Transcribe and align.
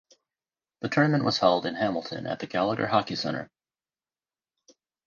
The 0.79 0.89
tournament 0.89 1.23
was 1.25 1.37
held 1.37 1.67
in 1.67 1.75
Hamilton 1.75 2.25
at 2.25 2.39
the 2.39 2.47
Gallagher 2.47 2.87
Hockey 2.87 3.13
Centre. 3.13 3.51